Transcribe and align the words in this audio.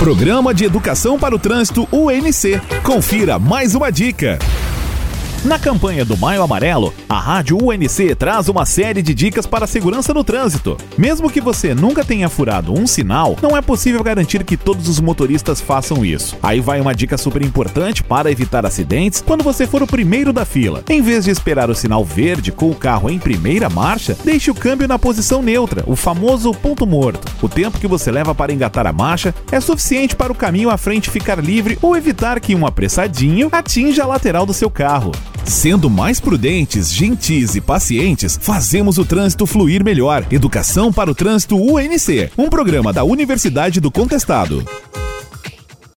Programa 0.00 0.54
de 0.54 0.64
Educação 0.64 1.18
para 1.18 1.34
o 1.34 1.38
Trânsito 1.38 1.86
UNC. 1.92 2.58
Confira 2.82 3.38
mais 3.38 3.74
uma 3.74 3.92
dica. 3.92 4.38
Na 5.42 5.58
campanha 5.58 6.04
do 6.04 6.18
Maio 6.18 6.42
Amarelo, 6.42 6.92
a 7.08 7.18
Rádio 7.18 7.56
UNC 7.56 8.14
traz 8.14 8.50
uma 8.50 8.66
série 8.66 9.00
de 9.00 9.14
dicas 9.14 9.46
para 9.46 9.64
a 9.64 9.66
segurança 9.66 10.12
no 10.12 10.22
trânsito. 10.22 10.76
Mesmo 10.98 11.30
que 11.30 11.40
você 11.40 11.74
nunca 11.74 12.04
tenha 12.04 12.28
furado 12.28 12.78
um 12.78 12.86
sinal, 12.86 13.34
não 13.40 13.56
é 13.56 13.62
possível 13.62 14.04
garantir 14.04 14.44
que 14.44 14.54
todos 14.54 14.86
os 14.86 15.00
motoristas 15.00 15.58
façam 15.58 16.04
isso. 16.04 16.36
Aí 16.42 16.60
vai 16.60 16.78
uma 16.78 16.94
dica 16.94 17.16
super 17.16 17.40
importante 17.40 18.02
para 18.02 18.30
evitar 18.30 18.66
acidentes 18.66 19.24
quando 19.26 19.42
você 19.42 19.66
for 19.66 19.82
o 19.82 19.86
primeiro 19.86 20.30
da 20.30 20.44
fila. 20.44 20.84
Em 20.90 21.00
vez 21.00 21.24
de 21.24 21.30
esperar 21.30 21.70
o 21.70 21.74
sinal 21.74 22.04
verde 22.04 22.52
com 22.52 22.68
o 22.68 22.74
carro 22.74 23.08
em 23.08 23.18
primeira 23.18 23.70
marcha, 23.70 24.14
deixe 24.22 24.50
o 24.50 24.54
câmbio 24.54 24.86
na 24.86 24.98
posição 24.98 25.40
neutra, 25.40 25.82
o 25.86 25.96
famoso 25.96 26.52
ponto 26.52 26.86
morto. 26.86 27.26
O 27.40 27.48
tempo 27.48 27.80
que 27.80 27.86
você 27.86 28.10
leva 28.10 28.34
para 28.34 28.52
engatar 28.52 28.86
a 28.86 28.92
marcha 28.92 29.34
é 29.50 29.58
suficiente 29.58 30.14
para 30.14 30.30
o 30.30 30.36
caminho 30.36 30.68
à 30.68 30.76
frente 30.76 31.08
ficar 31.08 31.42
livre 31.42 31.78
ou 31.80 31.96
evitar 31.96 32.38
que 32.40 32.54
um 32.54 32.66
apressadinho 32.66 33.48
atinja 33.50 34.04
a 34.04 34.06
lateral 34.06 34.44
do 34.44 34.52
seu 34.52 34.70
carro. 34.70 35.12
Sendo 35.50 35.90
mais 35.90 36.20
prudentes, 36.20 36.92
gentis 36.92 37.56
e 37.56 37.60
pacientes, 37.60 38.38
fazemos 38.40 38.98
o 38.98 39.04
trânsito 39.04 39.44
fluir 39.46 39.84
melhor. 39.84 40.24
Educação 40.30 40.92
para 40.92 41.10
o 41.10 41.14
Trânsito 41.14 41.56
UNC, 41.56 42.30
um 42.38 42.48
programa 42.48 42.92
da 42.92 43.02
Universidade 43.02 43.80
do 43.80 43.90
Contestado. 43.90 44.64